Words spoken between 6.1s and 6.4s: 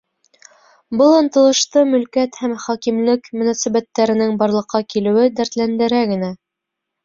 генә.